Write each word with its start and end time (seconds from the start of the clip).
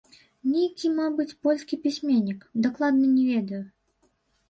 Нейкі, 0.53 0.91
мабыць, 1.01 1.35
польскі 1.49 1.81
пісьменнік, 1.85 2.51
дакладна 2.67 3.15
не 3.15 3.23
ведаю. 3.31 3.65